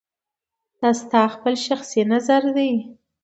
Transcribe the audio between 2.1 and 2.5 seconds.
نظر